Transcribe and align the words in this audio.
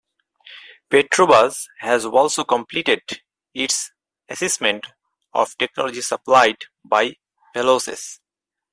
Petrobras 0.89 1.67
has 1.77 2.05
also 2.07 2.43
completed 2.43 3.03
its 3.53 3.91
assessment 4.27 4.87
of 5.31 5.55
technology 5.59 6.01
supplied 6.01 6.57
by 6.83 7.13
Velocys. 7.55 8.19